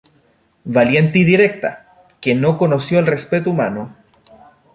Valiente 0.65 1.19
y 1.19 1.23
directa, 1.23 1.95
que 2.21 2.33
no 2.33 2.57
conoció 2.57 2.97
el 2.97 3.05
respeto 3.05 3.51
humano. 3.51 3.95